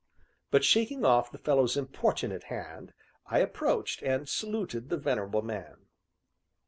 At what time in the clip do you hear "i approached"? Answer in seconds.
3.27-4.01